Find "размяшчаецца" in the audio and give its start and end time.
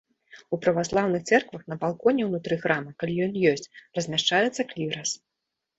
4.01-4.69